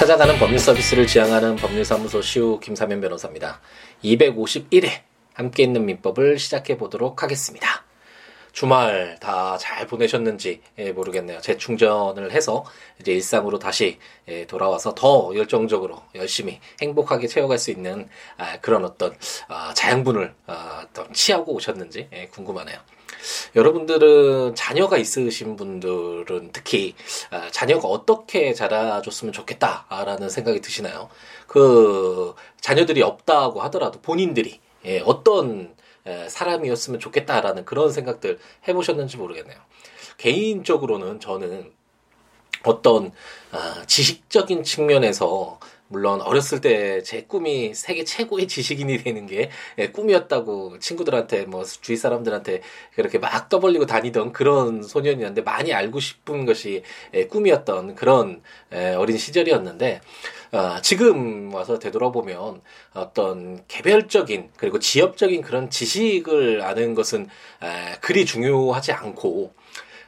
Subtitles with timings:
[0.00, 3.60] 찾아가는 법률 서비스를 지향하는 법률사무소 시우 김사면 변호사입니다.
[4.02, 4.88] 251회
[5.34, 7.84] 함께 있는 민법을 시작해 보도록 하겠습니다.
[8.52, 11.42] 주말 다 잘 보내셨는지 예, 모르겠네요.
[11.42, 12.64] 재충전을 해서
[12.98, 18.08] 이제 일상으로 다시 예, 돌아와서 더 열정적으로 열심히 행복하게 채워갈 수 있는
[18.38, 19.14] 아, 그런 어떤
[19.48, 22.78] 아, 자양분을 아, 취하고 오셨는지 예, 궁금하네요.
[23.56, 26.94] 여러분들은 자녀가 있으신 분들은 특히
[27.50, 31.08] 자녀가 어떻게 자라줬으면 좋겠다라는 생각이 드시나요?
[31.46, 34.60] 그 자녀들이 없다고 하더라도 본인들이
[35.04, 35.74] 어떤
[36.28, 38.38] 사람이었으면 좋겠다라는 그런 생각들
[38.68, 39.58] 해보셨는지 모르겠네요.
[40.16, 41.72] 개인적으로는 저는
[42.64, 43.12] 어떤
[43.52, 45.58] 아, 지식적인 측면에서
[45.90, 51.96] 물론 어렸을 때 제 꿈이 세계 최고의 지식인이 되는 게 예, 꿈이었다고 친구들한테 뭐 주위
[51.96, 52.62] 사람들한테
[52.94, 56.82] 그렇게 막 떠벌리고 다니던 그런 소년이었는데 많이 알고 싶은 것이
[57.14, 60.00] 예, 꿈이었던 그런 예, 어린 시절이었는데
[60.52, 62.60] 어, 지금 와서 되돌아보면
[62.94, 67.28] 어떤 개별적인 그리고 지역적인 그런 지식을 아는 것은
[67.62, 69.52] 에, 그리 중요하지 않고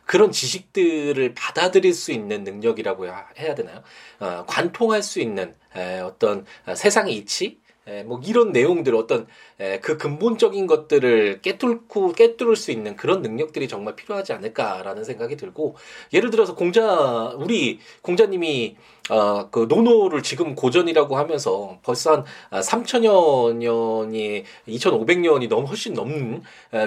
[0.04, 3.06] 그런 지식들을 받아들일 수 있는 능력이라고
[3.38, 3.82] 해야 되나요?
[4.20, 5.61] 어, 관통할 수 있는 에,
[6.04, 9.26] 어떤 세상의 이치, 에, 뭐 이런 내용들 어떤
[9.62, 15.76] 에, 그 근본적인 것들을 깨뚫고 깨뚫을 수 있는 그런 능력들이 정말 필요하지 않을까라는 생각이 들고
[16.12, 18.76] 예를 들어서 공자 우리 공자님이
[19.10, 26.42] 어, 그 노노를 지금 고전이라고 하면서 벌써 한 3천여 년이 2,500년이 너무 훨씬 넘는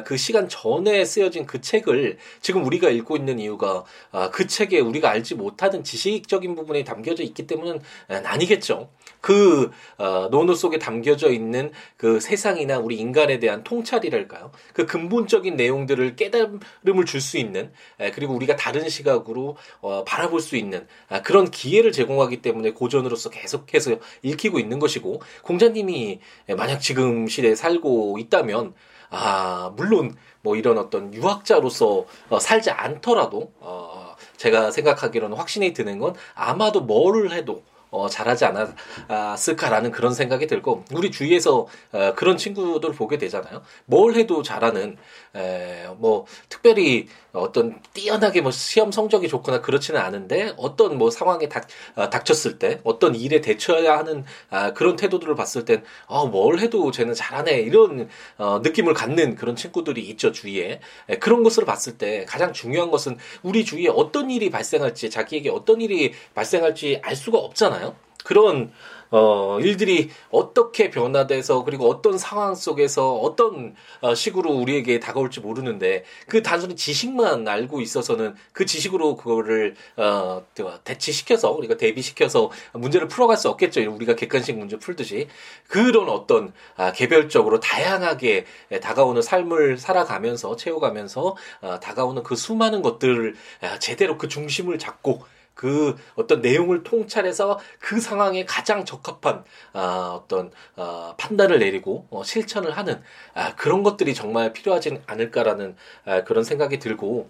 [0.06, 5.10] 그 시간 전에 쓰여진 그 책을 지금 우리가 읽고 있는 이유가 아, 그 책에 우리가
[5.10, 8.90] 알지 못하는 지식적인 부분이 담겨져 있기 때문은 아니겠죠.
[9.20, 14.52] 그 어, 노노 속에 담겨져 있는 그 세상이 나 우리 인간에 대한 통찰이랄까요?
[14.74, 17.72] 그 근본적인 내용들을 깨달음을 줄 수 있는
[18.14, 23.30] 그리고 우리가 다른 시각으로 어, 바라볼 수 있는 아, 그런 기회를 제공 제공하기 때문에 고전으로서
[23.30, 26.20] 계속해서 읽히고 있는 것이고 공자님이
[26.58, 28.74] 만약 지금 시대에 살고 있다면
[29.10, 36.16] 아 물론 뭐 이런 어떤 유학자로서 어, 살지 않더라도 어 제가 생각하기로는 확신이 드는 건
[36.34, 37.64] 아마도 뭐를 해도
[37.96, 43.62] 어, 잘하지 않았을까라는 그런 생각이 들고 우리 주위에서 어, 그런 친구들 을 보게 되잖아요.
[43.86, 44.98] 뭘 해도 잘하는
[45.36, 51.68] 에, 뭐 특별히 어떤 뛰어나게 뭐 시험 성적이 좋거나 그렇지는 않은데 어떤 뭐 상황에 닥,
[51.96, 56.92] 어, 닥쳤을 때 어떤 일에 대처해야 하는 아, 그런 태도들을 봤을 땐 어, 뭘 해도
[56.92, 60.80] 쟤는 잘하네 이런 어, 느낌을 갖는 그런 친구들이 있죠 주위에
[61.10, 65.82] 에, 그런 것을 봤을 때 가장 중요한 것은 우리 주위에 어떤 일이 발생할지 자기에게 어떤
[65.82, 67.85] 일이 발생할지 알 수가 없잖아요.
[68.26, 68.72] 그런
[69.12, 76.42] 어, 일들이 어떻게 변화돼서 그리고 어떤 상황 속에서 어떤 어, 식으로 우리에게 다가올지 모르는데 그
[76.42, 80.44] 단순히 지식만 알고 있어서는 그 지식으로 그거를 어,
[80.84, 83.90] 대치시켜서 우리가 대비시켜서 문제를 풀어갈 수 없겠죠.
[83.94, 85.28] 우리가 객관식 문제 풀듯이
[85.68, 88.46] 그런 어떤 아, 개별적으로 다양하게
[88.82, 95.24] 다가오는 삶을 살아가면서 채워가면서 어, 다가오는 그 수많은 것들을 아, 제대로 그 중심을 잡고
[95.56, 99.44] 그 어떤 내용을 통찰해서 그 상황에 가장 적합한
[99.74, 103.02] 아, 어떤 어, 판단을 내리고 어, 실천을 하는
[103.34, 107.30] 아, 그런 것들이 정말 필요하지 않을까라는 아, 그런 생각이 들고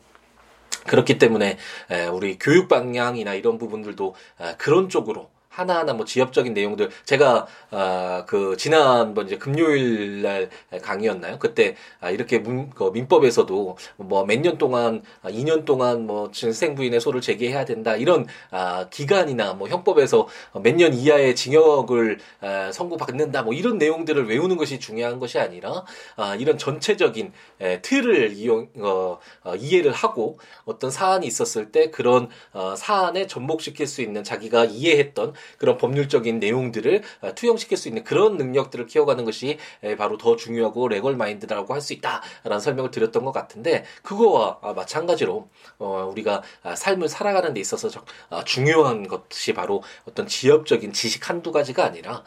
[0.88, 1.58] 그렇기 때문에
[1.92, 6.90] 에, 우리 교육 방향이나 이런 부분들도 아, 그런 쪽으로 하나하나 뭐 지엽적인 내용들.
[7.06, 10.50] 제가 아그 지난번 이제 금요일 날
[10.82, 11.40] 강의였나요?
[11.40, 16.76] 그때 아 이렇게 문, 그 민법에서도 뭐 몇 년 동안 아 2년 동안 뭐 증생
[16.76, 17.96] 부인의 소를 제기해야 된다.
[17.96, 20.28] 이런 아 기간이나 뭐 형법에서
[20.62, 23.44] 몇 년 이하의 징역을 아, 선고받는다.
[23.44, 25.86] 뭐 이런 내용들을 외우는 것이 중요한 것이 아니라
[26.18, 32.28] 아 이런 전체적인 에, 틀을 이용 어, 어 이해를 하고 어떤 사안이 있었을 때 그런
[32.52, 38.36] 어 사안에 접목시킬 수 있는 자기가 이해했던 그런 법률적인 내용들을 어, 투영시킬 수 있는 그런
[38.36, 39.58] 능력들을 키워가는 것이
[39.98, 45.48] 바로 더 중요하고 레걸 마인드라고 할 수 있다라는 설명을 드렸던 것 같은데 그거와 아, 마찬가지로
[45.78, 47.90] 어, 우리가 아, 삶을 살아가는 데 있어서
[48.30, 52.24] 아, 중요한 것이 바로 어떤 지엽적인 지식 한두 가지가 아니라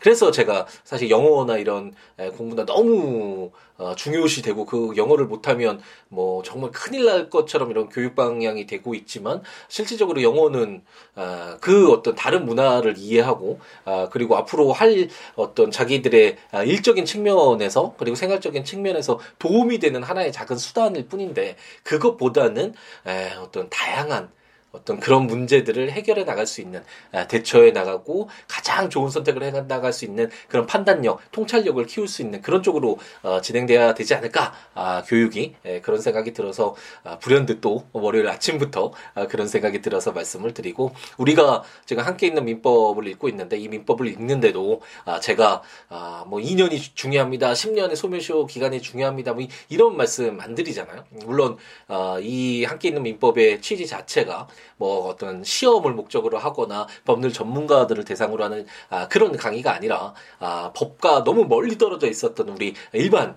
[0.00, 1.92] 그래서 제가 사실 영어나 이런
[2.36, 8.16] 공부나 너무 어, 중요시 되고 그 영어를 못하면 뭐 정말 큰일 날 것처럼 이런 교육
[8.16, 10.82] 방향이 되고 있지만 실질적으로 영어는
[11.14, 17.94] 아, 그 어떤 다른 문화를 이해하고 아, 그리고 앞으로 할 어떤 자기들의 아, 일적인 측면에서
[17.96, 22.74] 그리고 생활적인 측면에서 도움이 되는 하나의 작은 수단일 뿐인데 그것보다는
[23.06, 24.30] 에, 어떤 다양한
[24.72, 26.82] 어떤 그런 문제들을 해결해 나갈 수 있는
[27.12, 32.22] 아, 대처해 나가고 가장 좋은 선택을 해 나갈 수 있는 그런 판단력, 통찰력을 키울 수
[32.22, 34.52] 있는 그런 쪽으로 어, 진행돼야 되지 않을까?
[34.74, 40.12] 아, 교육이 예, 그런 생각이 들어서 아, 불현듯 또 월요일 아침부터 아, 그런 생각이 들어서
[40.12, 46.24] 말씀을 드리고 우리가 제가 함께 있는 민법을 읽고 있는데 이 민법을 읽는데도 아, 제가 아,
[46.28, 51.04] 뭐 2년이 중요합니다, 10년의 소멸시효 기간이 중요합니다, 뭐 이런 말씀 안 드리잖아요.
[51.24, 51.56] 물론
[51.86, 54.46] 아, 이 함께 있는 민법의 취지 자체가
[54.76, 61.24] 뭐 어떤 시험을 목적으로 하거나 법률 전문가들을 대상으로 하는 아, 그런 강의가 아니라 아, 법과
[61.24, 63.36] 너무 멀리 떨어져 있었던 우리 일반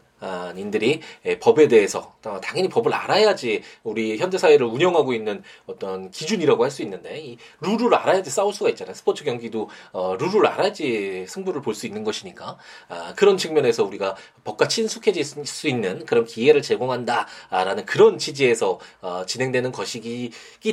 [0.56, 6.72] 인들이 예, 법에 대해서 당연히 법을 알아야지 우리 현대 사회를 운영하고 있는 어떤 기준이라고 할
[6.72, 8.94] 수 있는데 이 룰을 알아야지 싸울 수가 있잖아요.
[8.94, 12.58] 스포츠 경기도 어, 룰을 알아야지 승부를 볼 수 있는 것이니까
[12.90, 19.72] 아, 그런 측면에서 우리가 법과 친숙해질 수 있는 그런 기회를 제공한다라는 그런 취지에서 어, 진행되는
[19.72, 20.32] 것이기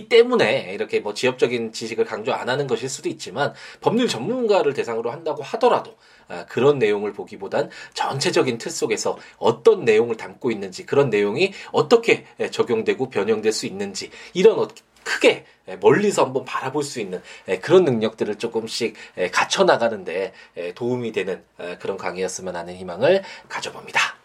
[0.08, 5.42] 때문에 이렇게 뭐 지엽적인 지식을 강조 안 하는 것일 수도 있지만 법률 전문가를 대상으로 한다고
[5.42, 5.96] 하더라도
[6.28, 13.10] 아, 그런 내용을 보기보단 전체적인 틀 속에서 어떤 내용을 담고 있는지 그런 내용이 어떻게 적용되고
[13.10, 14.68] 변형될 수 있는지 이런 어,
[15.04, 15.46] 크게
[15.80, 17.22] 멀리서 한번 바라볼 수 있는
[17.62, 18.94] 그런 능력들을 조금씩
[19.32, 20.32] 갖춰 나가는데
[20.74, 21.42] 도움이 되는
[21.78, 24.18] 그런 강의였으면 하는 희망을 가져봅니다.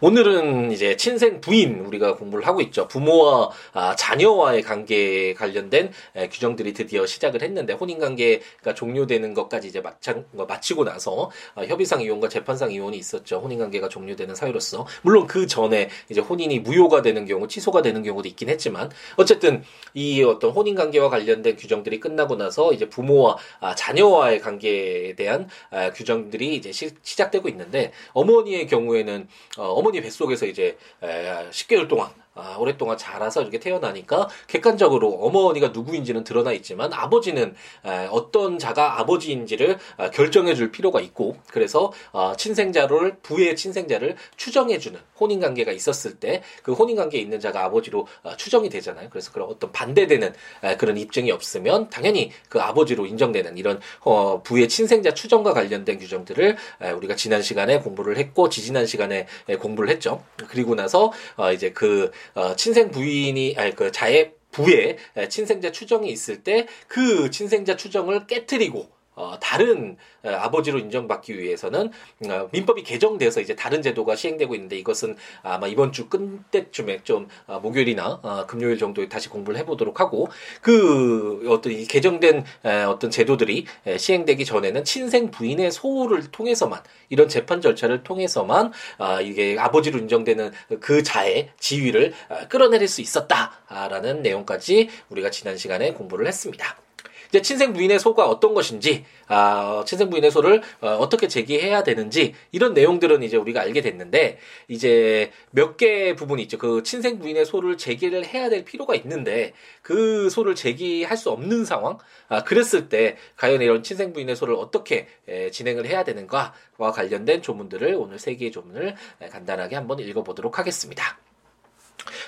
[0.00, 2.88] 오늘은 이제 친생 부인 우리가 공부를 하고 있죠.
[2.88, 9.80] 부모와 아, 자녀와의 관계에 관련된 에, 규정들이 드디어 시작을 했는데 혼인 관계가 종료되는 것까지 이제
[9.80, 13.38] 마찬, 마치고 나서 아, 협의상 이혼과 재판상 이혼이 있었죠.
[13.38, 18.28] 혼인 관계가 종료되는 사유로서 물론 그 전에 이제 혼인이 무효가 되는 경우, 취소가 되는 경우도
[18.28, 19.62] 있긴 했지만 어쨌든
[19.94, 25.90] 이 어떤 혼인 관계와 관련된 규정들이 끝나고 나서 이제 부모와 아, 자녀와의 관계에 대한 아,
[25.92, 32.56] 규정들이 이제 시, 작되고 있는데 어머니의 경우에는 어, 어머니 뱃속에서 이제 에, 10개월 동안 아,
[32.58, 37.54] 오랫동안 자라서 이렇게 태어나니까 객관적으로 어머니가 누구인지는 드러나 있지만 아버지는
[37.84, 44.78] 에, 어떤 자가 아버지인지를 아, 결정해 줄 필요가 있고 그래서 아, 친생자를 부의 친생자를 추정해
[44.78, 49.08] 주는 혼인 관계가 있었을 때 그 혼인 관계에 있는 자가 아버지로 아, 추정이 되잖아요.
[49.10, 50.34] 그래서 그런 어떤 반대되는
[50.64, 56.56] 에, 그런 입증이 없으면 당연히 그 아버지로 인정되는 이런 어, 부의 친생자 추정과 관련된 규정들을
[56.82, 60.24] 에, 우리가 지난 시간에 공부를 했고 지지난 시간에 에, 공부를 했죠.
[60.48, 64.96] 그리고 나서 어, 이제 그 어, 친생 부인이 아니 그 자의 부에
[65.28, 71.90] 친생자 추정이 있을 때 그 친생자 추정을 깨뜨리고 어, 다른 어, 아버지로 인정받기 위해서는
[72.28, 77.58] 어, 민법이 개정돼서 이제 다른 제도가 시행되고 있는데 이것은 아마 이번 주 끝때쯤에 좀 어,
[77.58, 80.28] 목요일이나 어, 금요일 정도에 다시 공부를 해보도록 하고
[80.60, 87.28] 그 어떤 이 개정된 에, 어떤 제도들이 에, 시행되기 전에는 친생 부인의 소를 통해서만 이런
[87.28, 94.90] 재판 절차를 통해서만 아, 이게 아버지로 인정되는 그 자의 지위를 아, 끌어내릴 수 있었다라는 내용까지
[95.08, 96.85] 우리가 지난 시간에 공부를 했습니다.
[97.28, 102.74] 이제 친생 부인의 소가 어떤 것인지, 아, 친생 부인의 소를 어, 떻게 제기해야 되는지 이런
[102.74, 104.38] 내용들은 이제 우리가 알게 됐는데
[104.68, 106.58] 이제 몇개 부분이 있죠.
[106.58, 109.52] 그 친생 부인의 소를 제기를 해야 될 필요가 있는데
[109.82, 115.08] 그 소를 제기할 수 없는 상황, 아, 그랬을 때 과연 이런 친생 부인의 소를 어떻게
[115.28, 118.94] 에, 진행을 해야 되는가와 관련된 조문들을 오늘 세 개의 조문을
[119.30, 121.25] 간단하게 한번 읽어보도록 하겠습니다.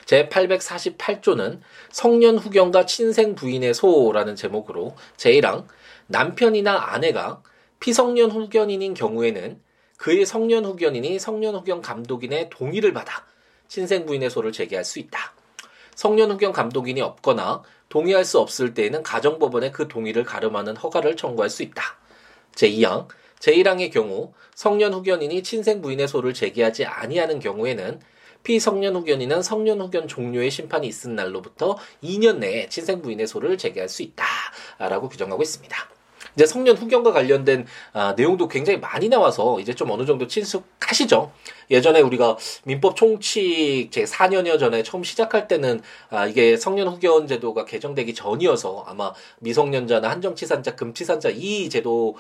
[0.06, 1.60] 제848조는
[1.90, 5.66] 성년 후견과 친생 부인의 소라는 제목으로 제1항
[6.06, 7.42] 남편이나 아내가
[7.80, 9.60] 피성년 후견인인 경우에는
[9.96, 13.26] 그의 성년 후견인이 성년 후견 감독인의 동의를 받아
[13.66, 15.34] 친생 부인의 소를 제기할 수 있다.
[15.94, 21.62] 성년 후견 감독인이 없거나 동의할 수 없을 때에는 가정법원에 그 동의를 가름하는 허가를 청구할 수
[21.62, 21.82] 있다.
[22.55, 23.08] 제2항
[23.41, 28.00] 제1항의 경우 성년 후견인이 친생 부인의 소를 제기하지 아니하는 경우에는
[28.48, 34.02] 피성년 후견인은 성년 후견 종료의 심판이 있은 날로부터 2년 내에 친생 부인의 소를 제기할 수
[34.02, 35.97] 있다라고 규정하고 있습니다.
[36.38, 41.32] 이제 성년 후견과 관련된 아, 내용도 굉장히 많이 나와서 이제 좀 어느 정도 친숙하시죠.
[41.68, 45.80] 예전에 우리가 민법 총칙 제 4년여 전에 처음 시작할 때는
[46.10, 52.14] 아, 이게 성년 후견 제도가 개정되기 전이어서 아마 미성년자나 한정치산자, 금치산자 이 제도로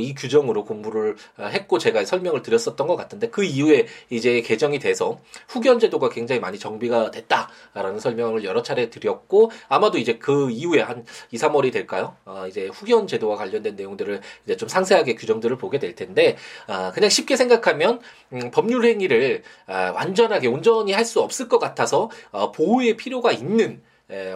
[0.00, 5.20] 이 규정으로 공부를 아, 했고 제가 설명을 드렸었던 것 같은데 그 이후에 이제 개정이 돼서
[5.46, 11.04] 후견 제도가 굉장히 많이 정비가 됐다라는 설명을 여러 차례 드렸고 아마도 이제 그 이후에 한
[11.30, 12.16] 2, 3월이 될까요?
[12.24, 16.36] 아, 이제 후견 제도와 관련된 내용들을 이제 좀 상세하게 규정들을 보게 될 텐데
[16.66, 18.00] 아, 그냥 쉽게 생각하면
[18.32, 23.82] 음, 법률 행위를 아, 완전하게 온전히 할 수 없을 것 같아서 어, 보호의 필요가 있는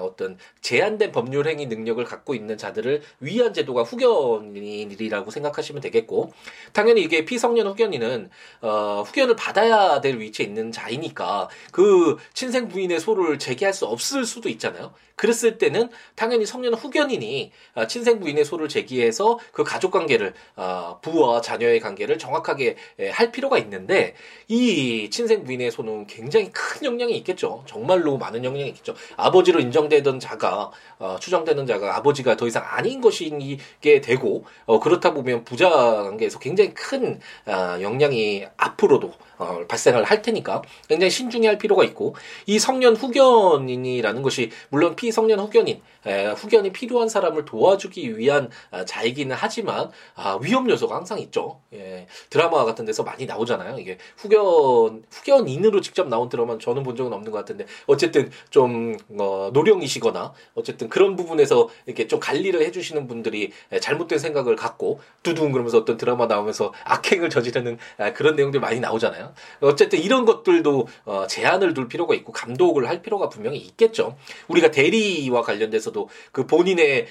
[0.00, 6.32] 어떤 제한된 법률 행위 능력을 갖고 있는 자들을 위한 제도가 후견인이라고 생각하시면 되겠고
[6.72, 8.30] 당연히 이게 피성년 후견인은
[8.62, 14.48] 어, 후견을 받아야 될 위치에 있는 자이니까 그 친생 부인의 소를 제기할 수 없을 수도
[14.48, 14.92] 있잖아요.
[15.18, 21.42] 그랬을 때는 당연히 성년 후견인이 아, 친생 부인의 소를 제기해서 그 가족 관계를 아, 부와
[21.42, 22.76] 자녀의 관계를 정확하게
[23.12, 24.14] 할 필요가 있는데
[24.48, 27.64] 이 친생 부인의 소는 굉장히 큰 영향이 있겠죠.
[27.66, 28.94] 정말로 많은 영향이 있겠죠.
[29.16, 35.44] 아버지로 인정되던 자가 어, 추정되는 자가 아버지가 더 이상 아닌 것이게 되고 어, 그렇다 보면
[35.44, 41.84] 부자 관계에서 굉장히 큰 아, 영향이 앞으로도 어, 발생을 할 테니까 굉장히 신중히 할 필요가
[41.84, 42.14] 있고
[42.46, 48.84] 이 성년 후견인이라는 것이 물론 피 성년 후견인 에, 후견이 필요한 사람을 도와주기 위한 아,
[48.84, 51.60] 자이기는 하지만 아, 위험 요소가 항상 있죠.
[51.72, 53.78] 예, 드라마 같은 데서 많이 나오잖아요.
[53.78, 59.50] 이게 후견 후견인으로 직접 나온 드라마는 저는 본 적은 없는 것 같은데 어쨌든 좀 어,
[59.52, 65.96] 노령이시거나 어쨌든 그런 부분에서 이렇게 좀 관리를 해주시는 분들이 잘못된 생각을 갖고 두둥 그러면서 어떤
[65.96, 69.32] 드라마 나오면서 악행을 저지르는 아, 그런 내용들 많이 나오잖아요.
[69.60, 74.16] 어쨌든 이런 것들도 어, 제한을 둘 필요가 있고 감독을 할 필요가 분명히 있겠죠.
[74.48, 74.97] 우리가 대리
[75.30, 77.06] 와 관련돼서도 그 본인의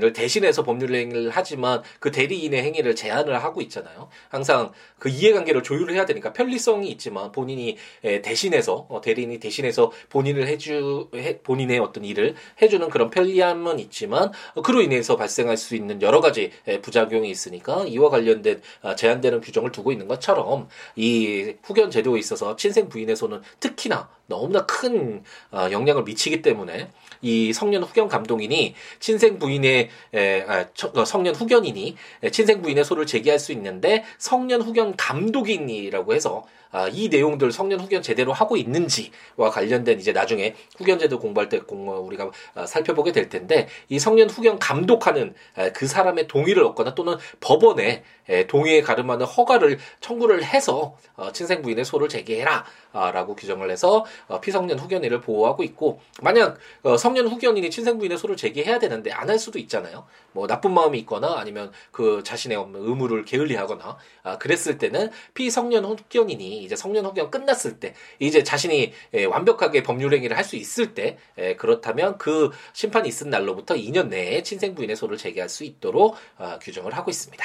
[0.00, 4.08] 를 대신해서 법률 행위를 하지만 그 대리인의 행위를 제한을 하고 있잖아요.
[4.28, 7.76] 항상 그 이해관계를 조율을 해야 되니까 편리성이 있지만 본인이
[8.22, 11.10] 대신해서 어, 대리인이 대신해서 본인을 해주
[11.42, 16.50] 본인의 어떤 일을 해주는 그런 편리함은 있지만 어, 그로 인해서 발생할 수 있는 여러 가지
[16.82, 22.88] 부작용이 있으니까 이와 관련된 아, 제한되는 규정을 두고 있는 것처럼 이 후견 제도에 있어서 친생
[23.16, 26.90] 손은 특히나 너무나 큰 어, 영향을 미치기 때문에
[27.22, 31.96] 이 성년 후견 감독인이 친생 부인의 에, 아, 어, 성년 후견인이
[32.32, 38.02] 친생 부인의 소를 제기할 수 있는데 성년 후견 감독인이라고 해서 아, 이 내용들 성년 후견
[38.02, 43.68] 제대로 하고 있는지와 관련된 이제 나중에 후견제도 공부할 때 공, 우리가 아, 살펴보게 될 텐데
[43.88, 45.34] 이 성년 후견 감독하는
[45.74, 48.02] 그 사람의 동의를 얻거나 또는 법원에
[48.48, 54.78] 동의에 가름하는 허가를 청구를 해서 어, 친생 부인의 소를 제기해라 라고 규정을 해서 어, 피성년
[54.78, 59.58] 후견인을 보호하고 있고 만약 어, 성년 후견인이 친생 부인의 소를 제기해야 되는데 안 할 수도
[59.58, 60.06] 있잖아요.
[60.32, 66.76] 뭐 나쁜 마음이 있거나 아니면 그 자신의 의무를 게을리하거나 아, 그랬을 때는 피성년 후견인이 이제
[66.76, 71.56] 성년 후견 끝났을 때 이제 자신이 에, 완벽하게 법률 행위를 할 수 있을 때 에,
[71.56, 76.96] 그렇다면 그 심판이 있은 날로부터 2년 내에 친생 부인의 소를 제기할 수 있도록 어, 규정을
[76.96, 77.44] 하고 있습니다.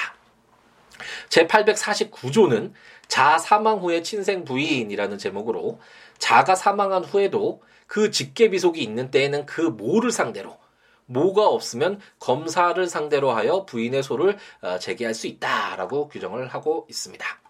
[1.29, 2.71] 제849조는
[3.07, 5.79] 자 사망 후에 친생 부인이라는 제목으로
[6.17, 10.57] 자가 사망한 후에도 그 직계 비속이 있는 때에는 그 모를 상대로
[11.05, 17.42] 모가 없으면 검사를 상대로 하여 부인의 소를 어, 제기할 수 있다라고 규정을 하고 있습니다.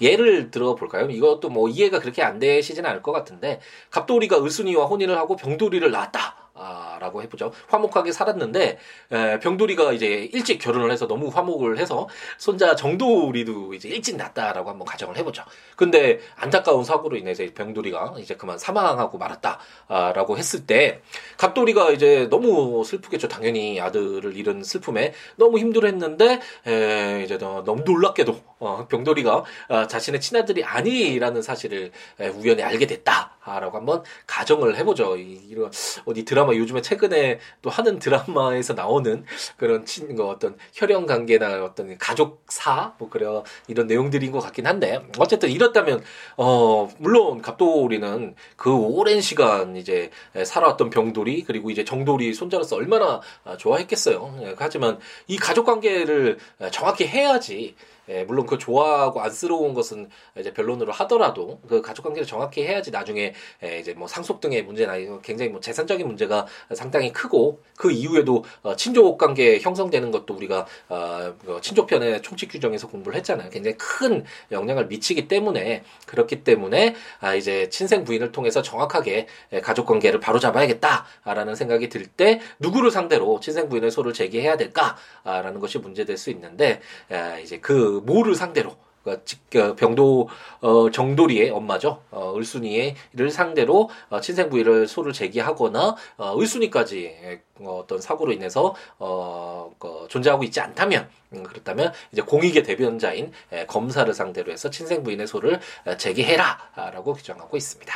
[0.00, 1.08] 예를 들어 볼까요?
[1.10, 6.44] 이것도 뭐 이해가 그렇게 안 되시지는 않을 것 같은데 갑돌이가 을순이와 혼인을 하고 병돌이를 낳았다.
[6.56, 7.50] 아, 라고 해보죠.
[7.66, 8.78] 화목하게 살았는데,
[9.10, 14.86] 에, 병돌이가 이제 일찍 결혼을 해서 너무 화목을 해서, 손자 정돌이도 이제 일찍 낳았다라고 한번
[14.86, 15.42] 가정을 해보죠.
[15.74, 21.02] 근데 안타까운 사고로 인해서 병돌이가 이제 그만 사망하고 말았다, 아, 라고 했을 때,
[21.38, 23.26] 갑돌이가 이제 너무 슬프겠죠.
[23.26, 30.20] 당연히 아들을 잃은 슬픔에 너무 힘들어 했는데, 에, 이제 너무 놀랍게도, 어, 병돌이가 아, 자신의
[30.20, 35.16] 친아들이 아니라는 사실을 에, 우연히 알게 됐다라고 한번 가정을 해보죠.
[35.16, 35.70] 이, 이런,
[36.06, 39.24] 어디 드라마 요즘에 최근에 또 하는 드라마에서 나오는
[39.56, 43.26] 그런 친, 그 어떤 혈연 관계나 어떤 가족사 뭐 그래
[43.68, 46.02] 이런 내용들인 것 같긴 한데 어쨌든 이렇다면
[46.36, 50.10] 어 물론 갑돌이는 그 오랜 시간 이제
[50.44, 53.20] 살아왔던 병돌이 그리고 이제 정돌이 손자로서 얼마나
[53.58, 54.38] 좋아했겠어요.
[54.42, 56.38] 예, 하지만 이 가족 관계를
[56.70, 57.74] 정확히 해야지
[58.08, 60.08] 예, 물론 그 좋아하고 안쓰러운 것은
[60.38, 64.94] 이제 변론으로 하더라도 그 가족 관계를 정확히 해야지 나중에 예, 이제 뭐 상속 등의 문제나
[65.22, 71.34] 굉장히 뭐 재산적인 문제가 상당히 크고 그 이후에도 어, 친족 관계 형성되는 것도 우리가 어,
[71.44, 73.50] 그 친족 편의 총칙 규정에서 공부를 했잖아요.
[73.50, 79.86] 굉장히 큰 영향을 미치기 때문에 그렇기 때문에 아 이제 친생 부인을 통해서 정확하게 예, 가족
[79.86, 86.16] 관계를 바로 잡아야겠다라는 생각이 들 때 누구를 상대로 친생 부인의 소를 제기해야 될까라는 것이 문제될
[86.16, 86.80] 수 있는데
[87.10, 90.28] 아, 이제 그 모를 상대로 그러니까 병도
[90.62, 92.02] 어, 정돌이의 엄마죠.
[92.10, 99.70] 어, 을순이를 상대로 어, 친생 부위를 소를 제기하거나 어, 을순이까지 어, 어떤 사고로 인해서 어,
[99.78, 105.26] 어, 존재하고 있지 않다면 음, 그렇다면 이제 공익의 대변자인 에, 검사를 상대로 해서 친생 부인의
[105.26, 105.60] 소를
[105.98, 107.92] 제기해라라고 규정하고 있습니다.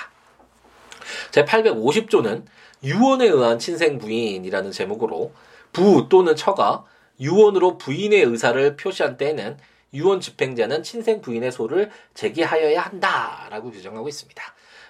[1.30, 2.44] 제 850조는
[2.84, 5.32] 유언에 의한 친생 부인이라는 제목으로
[5.72, 6.84] 부 또는 처가
[7.20, 9.56] 유언으로 부인의 의사를 표시한 때에는
[9.94, 14.42] 유언 집행자는 친생 부인의 소를 제기하여야 한다라고 규정하고 있습니다.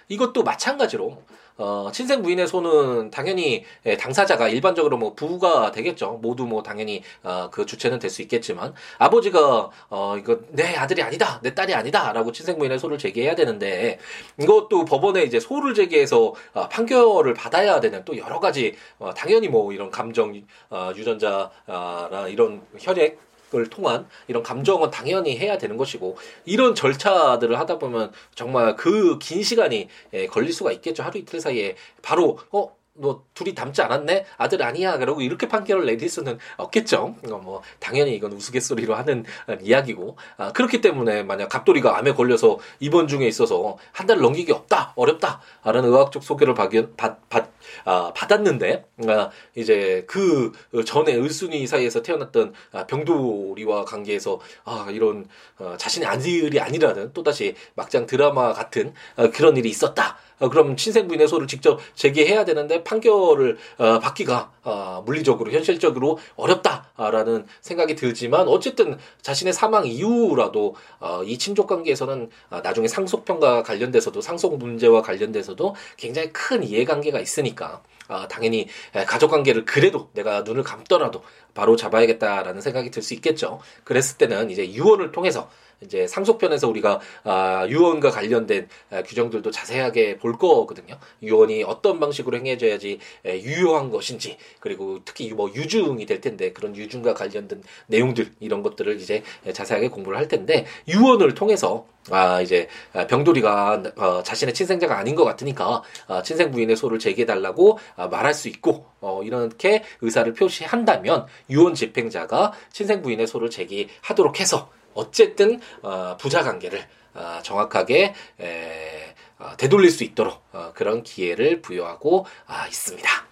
[0.09, 1.21] 이것도 마찬가지로
[1.61, 6.19] 어, 친생 부인의 손은 당연히 예, 당사자가 일반적으로 뭐 부부가 되겠죠.
[6.21, 11.39] 모두 뭐 당연히 어, 그 주체는 될 수 있겠지만 아버지가 어 이거 내 아들이 아니다,
[11.43, 13.99] 내 딸이 아니다라고 친생 부인의 소를 제기해야 되는데
[14.39, 19.71] 이것도 법원에 이제 소를 제기해서 어, 판결을 받아야 되는 또 여러 가지 어, 당연히 뭐
[19.73, 26.75] 이런 감정 어, 유전자나 이런 혈액 을 통한 이런 감정은 당연히 해야 되는 것이고 이런
[26.75, 32.37] 절차들을 하다 보면 정말 그 긴 시간이 예, 걸릴 수가 있겠죠 하루 이틀 사이에 바로
[32.51, 34.25] 어너 둘이 닮지 않았네?
[34.37, 34.97] 아들 아니야?
[34.97, 37.15] 그러고 이렇게 판결을 내릴 수는 없겠죠.
[37.31, 39.23] 어, 뭐 당연히 이건 우스갯소리로 하는
[39.61, 44.93] 이야기고 아, 그렇기 때문에 만약 갑돌이가 암에 걸려서 입원 중에 있어서 한 달 넘기기 없다,
[44.95, 47.49] 어렵다라는 의학적 소개를 받, 받, 받,
[47.85, 50.51] 아, 받았는데 아, 이제 그
[50.85, 55.25] 전에 을순이 사이에서 태어났던 아, 병돌이와 관계에서 아, 이런
[55.57, 60.17] 어, 자신의 아들이 아니라는 또다시 막장 드라마 같은 어, 그런 일이 있었다.
[60.39, 67.95] 어, 그럼 친생부인의 소를 직접 제기해야 되는데 판결을 어, 받기가 어, 물리적으로 현실적으로 어렵다라는 생각이
[67.95, 75.01] 들지만 어쨌든 자신의 사망 이후라도 어, 이 친족 관계에서는 어, 나중에 상속편과 관련돼서도 상속 문제와
[75.01, 77.58] 관련돼서도 굉장히 큰 이해관계가 있으니까
[78.07, 78.67] 어, 당연히
[79.07, 81.23] 가족 관계를 그래도 내가 눈을 감더라도
[81.53, 83.59] 바로 잡아야겠다라는 생각이 들 수 있겠죠.
[83.83, 85.49] 그랬을 때는 이제 유언을 통해서
[85.81, 90.97] 이제 상속편에서 우리가 아, 유언과 관련된 아, 규정들도 자세하게 볼 거거든요.
[91.21, 97.13] 유언이 어떤 방식으로 행해져야지 에, 유효한 것인지 그리고 특히 뭐 유증이 될 텐데 그런 유증과
[97.13, 102.67] 관련된 내용들 이런 것들을 이제 자세하게 공부를 할 텐데 유언을 통해서 아 이제
[103.07, 108.33] 병돌이가 어, 자신의 친생자가 아닌 것 같으니까 아, 친생 부인의 소를 제기해 달라고 아, 말할
[108.33, 116.17] 수 있고 어, 이렇게 의사를 표시한다면 유언 집행자가 친생 부인의 소를 제기하도록 해서 어쨌든 어,
[116.17, 123.28] 부자 관계를 어, 정확하게 에, 어, 되돌릴 수 있도록 어, 그런 기회를 부여하고 아, 있습니다.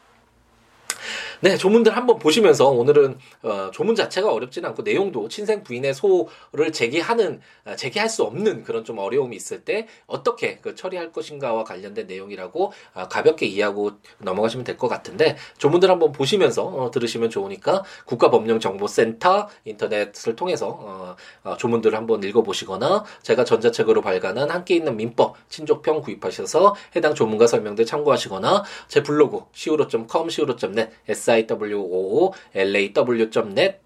[1.41, 7.41] 네, 조문들 한번 보시면서 오늘은 어, 조문 자체가 어렵지는 않고 내용도 친생 부인의 소를 제기하는
[7.65, 12.72] 어, 제기할 수 없는 그런 좀 어려움이 있을 때 어떻게 그 처리할 것인가와 관련된 내용이라고
[12.94, 20.36] 어, 가볍게 이해하고 넘어가시면 될 것 같은데 조문들 한번 보시면서 어, 들으시면 좋으니까 국가법령정보센터 인터넷을
[20.36, 27.13] 통해서 어, 어, 조문들을 한번 읽어보시거나 제가 전자책으로 발간한 함께 있는 민법 친족평 구입하셔서 해당
[27.15, 30.92] 조문과 설명들 참고하시거나 제 블로그 siwo.com siwo.net
[31.27, 33.79] siwo law.net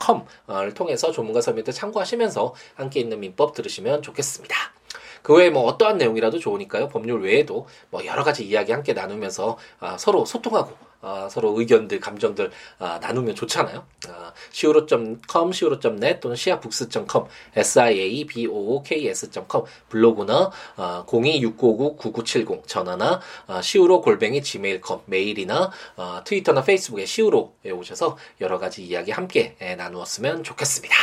[0.00, 4.81] com을 통해서 조문과 설명들 참고하시면서 함께 있는 민법 들으시면 좋겠습니다.
[5.22, 6.88] 그 외에 뭐 어떠한 내용이라도 좋으니까요.
[6.88, 12.50] 법률 외에도 뭐 여러 가지 이야기 함께 나누면서 아, 서로 소통하고 아, 서로 의견들, 감정들
[12.78, 13.84] 아, 나누면 좋잖아요.
[14.08, 25.72] 아, siwo.com, siwo.net 또는 siabooks.com, siabooks.com 블로그나 아, 0269999970 전화나 아, siwo 골뱅이 gmail.com 메일이나
[25.96, 30.94] 아, 트위터나 페이스북에 siwo에 오셔서 여러 가지 이야기 함께 예, 나누었으면 좋겠습니다.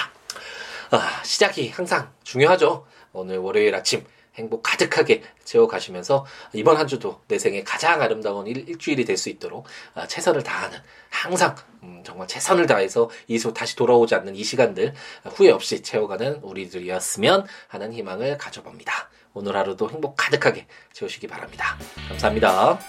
[0.91, 2.85] 아, 시작이 항상 중요하죠.
[3.13, 9.03] 오늘 월요일 아침 행복 가득하게 채워가시면서 이번 한 주도 내 생에 가장 아름다운 일, 주일이
[9.03, 14.35] 될 수 있도록 아, 최선을 다하는 항상 음, 정말 최선을 다해서 이소 다시 돌아오지 않는
[14.35, 14.93] 이 시간들
[15.25, 19.09] 후회 없이 채워가는 우리들이었으면 하는 희망을 가져봅니다.
[19.33, 21.77] 오늘 하루도 행복 가득하게 채우시기 바랍니다.
[22.07, 22.79] 감사합니다.